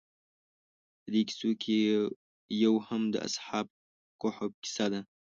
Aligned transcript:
په 1.01 1.07
دې 1.13 1.21
کیسو 1.27 1.49
کې 1.61 1.75
یو 2.63 2.73
هم 2.87 3.01
د 3.13 3.15
اصحاب 3.27 3.67
کهف 4.21 4.51
کیسه 4.63 4.85
ده. 4.93 5.01